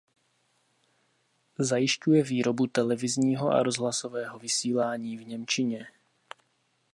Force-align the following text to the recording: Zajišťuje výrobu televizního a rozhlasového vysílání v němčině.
Zajišťuje 1.59 2.23
výrobu 2.23 2.67
televizního 2.67 3.49
a 3.49 3.63
rozhlasového 3.63 4.39
vysílání 4.39 5.17
v 5.17 5.27
němčině. 5.27 5.87